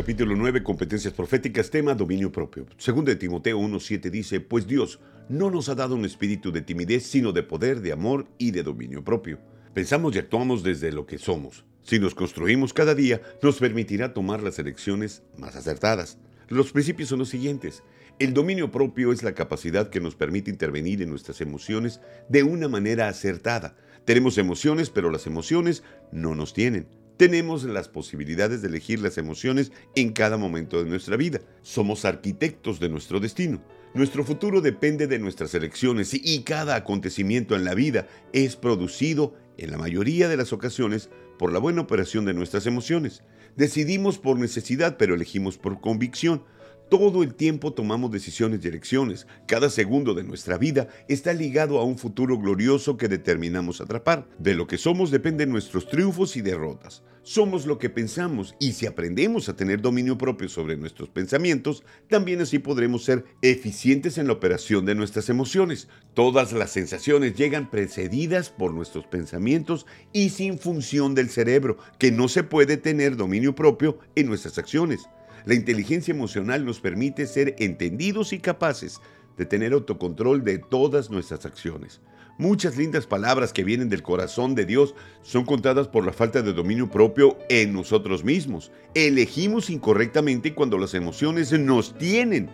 Capítulo 0.00 0.34
9, 0.34 0.62
competencias 0.62 1.12
proféticas, 1.12 1.68
tema 1.68 1.94
dominio 1.94 2.32
propio. 2.32 2.64
Segundo 2.78 3.10
de 3.10 3.16
Timoteo 3.16 3.60
1.7 3.60 4.08
dice, 4.08 4.40
pues 4.40 4.66
Dios 4.66 4.98
no 5.28 5.50
nos 5.50 5.68
ha 5.68 5.74
dado 5.74 5.94
un 5.94 6.06
espíritu 6.06 6.50
de 6.52 6.62
timidez, 6.62 7.04
sino 7.04 7.32
de 7.32 7.42
poder, 7.42 7.82
de 7.82 7.92
amor 7.92 8.26
y 8.38 8.52
de 8.52 8.62
dominio 8.62 9.04
propio. 9.04 9.38
Pensamos 9.74 10.16
y 10.16 10.18
actuamos 10.18 10.62
desde 10.62 10.90
lo 10.90 11.04
que 11.04 11.18
somos. 11.18 11.66
Si 11.82 11.98
nos 11.98 12.14
construimos 12.14 12.72
cada 12.72 12.94
día, 12.94 13.20
nos 13.42 13.58
permitirá 13.58 14.14
tomar 14.14 14.42
las 14.42 14.58
elecciones 14.58 15.22
más 15.36 15.54
acertadas. 15.54 16.16
Los 16.48 16.72
principios 16.72 17.10
son 17.10 17.18
los 17.18 17.28
siguientes. 17.28 17.82
El 18.18 18.32
dominio 18.32 18.70
propio 18.70 19.12
es 19.12 19.22
la 19.22 19.34
capacidad 19.34 19.90
que 19.90 20.00
nos 20.00 20.14
permite 20.14 20.50
intervenir 20.50 21.02
en 21.02 21.10
nuestras 21.10 21.42
emociones 21.42 22.00
de 22.30 22.42
una 22.42 22.68
manera 22.68 23.08
acertada. 23.08 23.76
Tenemos 24.06 24.38
emociones, 24.38 24.88
pero 24.88 25.10
las 25.10 25.26
emociones 25.26 25.82
no 26.10 26.34
nos 26.34 26.54
tienen. 26.54 26.86
Tenemos 27.20 27.64
las 27.64 27.90
posibilidades 27.90 28.62
de 28.62 28.68
elegir 28.68 28.98
las 29.02 29.18
emociones 29.18 29.72
en 29.94 30.14
cada 30.14 30.38
momento 30.38 30.82
de 30.82 30.88
nuestra 30.88 31.18
vida. 31.18 31.42
Somos 31.60 32.06
arquitectos 32.06 32.80
de 32.80 32.88
nuestro 32.88 33.20
destino. 33.20 33.62
Nuestro 33.92 34.24
futuro 34.24 34.62
depende 34.62 35.06
de 35.06 35.18
nuestras 35.18 35.54
elecciones 35.54 36.14
y 36.14 36.42
cada 36.44 36.76
acontecimiento 36.76 37.56
en 37.56 37.66
la 37.66 37.74
vida 37.74 38.08
es 38.32 38.56
producido, 38.56 39.34
en 39.58 39.70
la 39.70 39.76
mayoría 39.76 40.30
de 40.30 40.38
las 40.38 40.54
ocasiones, 40.54 41.10
por 41.38 41.52
la 41.52 41.58
buena 41.58 41.82
operación 41.82 42.24
de 42.24 42.32
nuestras 42.32 42.66
emociones. 42.66 43.22
Decidimos 43.54 44.18
por 44.18 44.38
necesidad, 44.38 44.96
pero 44.96 45.14
elegimos 45.14 45.58
por 45.58 45.82
convicción. 45.82 46.42
Todo 46.90 47.22
el 47.22 47.36
tiempo 47.36 47.72
tomamos 47.72 48.10
decisiones 48.10 48.64
y 48.64 48.68
elecciones. 48.68 49.28
Cada 49.46 49.70
segundo 49.70 50.12
de 50.12 50.24
nuestra 50.24 50.58
vida 50.58 50.88
está 51.06 51.32
ligado 51.32 51.78
a 51.78 51.84
un 51.84 51.96
futuro 51.96 52.36
glorioso 52.36 52.96
que 52.96 53.06
determinamos 53.06 53.80
atrapar. 53.80 54.26
De 54.40 54.54
lo 54.54 54.66
que 54.66 54.76
somos 54.76 55.12
dependen 55.12 55.50
nuestros 55.50 55.88
triunfos 55.88 56.36
y 56.36 56.42
derrotas. 56.42 57.04
Somos 57.22 57.64
lo 57.64 57.78
que 57.78 57.90
pensamos 57.90 58.56
y 58.58 58.72
si 58.72 58.86
aprendemos 58.86 59.48
a 59.48 59.54
tener 59.54 59.80
dominio 59.80 60.18
propio 60.18 60.48
sobre 60.48 60.76
nuestros 60.76 61.08
pensamientos, 61.10 61.84
también 62.08 62.40
así 62.40 62.58
podremos 62.58 63.04
ser 63.04 63.24
eficientes 63.40 64.18
en 64.18 64.26
la 64.26 64.32
operación 64.32 64.84
de 64.84 64.96
nuestras 64.96 65.28
emociones. 65.28 65.86
Todas 66.14 66.52
las 66.52 66.72
sensaciones 66.72 67.36
llegan 67.36 67.70
precedidas 67.70 68.50
por 68.50 68.74
nuestros 68.74 69.06
pensamientos 69.06 69.86
y 70.12 70.30
sin 70.30 70.58
función 70.58 71.14
del 71.14 71.30
cerebro, 71.30 71.78
que 72.00 72.10
no 72.10 72.26
se 72.26 72.42
puede 72.42 72.78
tener 72.78 73.16
dominio 73.16 73.54
propio 73.54 74.00
en 74.16 74.26
nuestras 74.26 74.58
acciones. 74.58 75.08
La 75.44 75.54
inteligencia 75.54 76.12
emocional 76.12 76.64
nos 76.64 76.80
permite 76.80 77.26
ser 77.26 77.56
entendidos 77.58 78.32
y 78.32 78.38
capaces 78.38 79.00
de 79.36 79.46
tener 79.46 79.72
autocontrol 79.72 80.44
de 80.44 80.58
todas 80.58 81.10
nuestras 81.10 81.46
acciones. 81.46 82.00
Muchas 82.38 82.76
lindas 82.76 83.06
palabras 83.06 83.52
que 83.52 83.64
vienen 83.64 83.90
del 83.90 84.02
corazón 84.02 84.54
de 84.54 84.64
Dios 84.64 84.94
son 85.22 85.44
contadas 85.44 85.88
por 85.88 86.06
la 86.06 86.12
falta 86.12 86.40
de 86.40 86.52
dominio 86.54 86.90
propio 86.90 87.36
en 87.50 87.72
nosotros 87.72 88.24
mismos. 88.24 88.72
Elegimos 88.94 89.68
incorrectamente 89.68 90.54
cuando 90.54 90.78
las 90.78 90.94
emociones 90.94 91.52
nos 91.52 91.96
tienen 91.98 92.48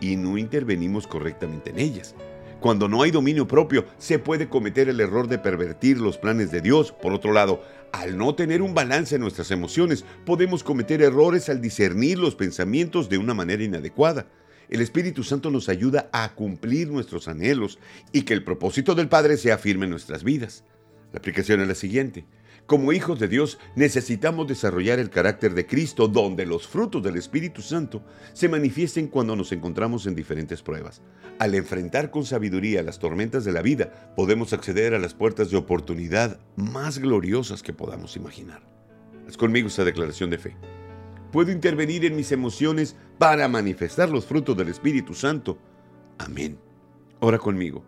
y 0.00 0.16
no 0.16 0.38
intervenimos 0.38 1.06
correctamente 1.06 1.70
en 1.70 1.78
ellas. 1.80 2.14
Cuando 2.60 2.88
no 2.88 3.02
hay 3.02 3.10
dominio 3.10 3.46
propio, 3.46 3.84
se 3.98 4.18
puede 4.18 4.48
cometer 4.48 4.88
el 4.88 5.00
error 5.00 5.28
de 5.28 5.38
pervertir 5.38 6.00
los 6.00 6.16
planes 6.16 6.50
de 6.50 6.62
Dios. 6.62 6.92
Por 6.92 7.12
otro 7.12 7.32
lado, 7.32 7.62
al 7.92 8.16
no 8.16 8.34
tener 8.34 8.62
un 8.62 8.74
balance 8.74 9.14
en 9.14 9.20
nuestras 9.20 9.50
emociones, 9.50 10.04
podemos 10.24 10.64
cometer 10.64 11.02
errores 11.02 11.48
al 11.48 11.60
discernir 11.60 12.18
los 12.18 12.34
pensamientos 12.34 13.08
de 13.08 13.18
una 13.18 13.34
manera 13.34 13.62
inadecuada. 13.62 14.26
El 14.68 14.80
Espíritu 14.80 15.22
Santo 15.22 15.50
nos 15.50 15.68
ayuda 15.68 16.08
a 16.12 16.34
cumplir 16.34 16.88
nuestros 16.88 17.28
anhelos 17.28 17.78
y 18.10 18.22
que 18.22 18.34
el 18.34 18.42
propósito 18.42 18.94
del 18.94 19.08
Padre 19.08 19.36
sea 19.36 19.58
firme 19.58 19.84
en 19.84 19.90
nuestras 19.90 20.24
vidas. 20.24 20.64
La 21.12 21.18
aplicación 21.18 21.60
es 21.60 21.68
la 21.68 21.74
siguiente. 21.74 22.24
Como 22.66 22.92
hijos 22.92 23.20
de 23.20 23.28
Dios 23.28 23.58
necesitamos 23.76 24.48
desarrollar 24.48 24.98
el 24.98 25.08
carácter 25.08 25.54
de 25.54 25.66
Cristo 25.66 26.08
donde 26.08 26.44
los 26.46 26.66
frutos 26.66 27.00
del 27.00 27.16
Espíritu 27.16 27.62
Santo 27.62 28.02
se 28.32 28.48
manifiesten 28.48 29.06
cuando 29.06 29.36
nos 29.36 29.52
encontramos 29.52 30.04
en 30.06 30.16
diferentes 30.16 30.62
pruebas. 30.62 31.00
Al 31.38 31.54
enfrentar 31.54 32.10
con 32.10 32.24
sabiduría 32.24 32.82
las 32.82 32.98
tormentas 32.98 33.44
de 33.44 33.52
la 33.52 33.62
vida, 33.62 34.12
podemos 34.16 34.52
acceder 34.52 34.94
a 34.94 34.98
las 34.98 35.14
puertas 35.14 35.48
de 35.50 35.56
oportunidad 35.56 36.40
más 36.56 36.98
gloriosas 36.98 37.62
que 37.62 37.72
podamos 37.72 38.16
imaginar. 38.16 38.62
Haz 39.28 39.36
conmigo 39.36 39.68
esta 39.68 39.84
declaración 39.84 40.30
de 40.30 40.38
fe. 40.38 40.56
Puedo 41.30 41.52
intervenir 41.52 42.04
en 42.04 42.16
mis 42.16 42.32
emociones 42.32 42.96
para 43.18 43.46
manifestar 43.46 44.08
los 44.08 44.26
frutos 44.26 44.56
del 44.56 44.68
Espíritu 44.68 45.14
Santo. 45.14 45.56
Amén. 46.18 46.58
Ora 47.20 47.38
conmigo. 47.38 47.84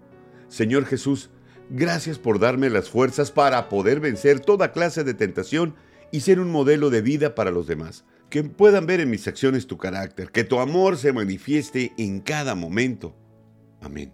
Señor 0.48 0.84
Jesús, 0.86 1.30
Gracias 1.70 2.18
por 2.18 2.38
darme 2.38 2.70
las 2.70 2.88
fuerzas 2.88 3.30
para 3.30 3.68
poder 3.68 4.00
vencer 4.00 4.40
toda 4.40 4.72
clase 4.72 5.04
de 5.04 5.14
tentación 5.14 5.74
y 6.10 6.20
ser 6.20 6.40
un 6.40 6.50
modelo 6.50 6.90
de 6.90 7.02
vida 7.02 7.34
para 7.34 7.50
los 7.50 7.66
demás. 7.66 8.04
Que 8.30 8.42
puedan 8.44 8.86
ver 8.86 9.00
en 9.00 9.10
mis 9.10 9.26
acciones 9.26 9.66
tu 9.66 9.76
carácter, 9.78 10.30
que 10.30 10.44
tu 10.44 10.58
amor 10.60 10.96
se 10.96 11.12
manifieste 11.12 11.92
en 11.98 12.20
cada 12.20 12.54
momento. 12.54 13.14
Amén. 13.80 14.12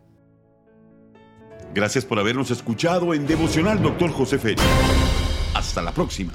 Gracias 1.75 2.05
por 2.05 2.19
habernos 2.19 2.51
escuchado 2.51 3.15
en 3.15 3.27
Devocional 3.27 3.83
Dr. 3.83 4.11
José 4.11 4.39
Félix. 4.39 4.63
Hasta 5.55 5.83
la 5.83 5.93
próxima. 5.93 6.33